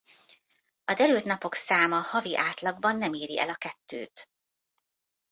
A 0.85 0.93
derült 0.93 1.23
napok 1.25 1.55
száma 1.55 1.99
havi 1.99 2.37
átlagban 2.37 2.97
nem 2.97 3.13
éri 3.13 3.39
el 3.39 3.49
a 3.49 3.55
kettőt. 3.55 4.27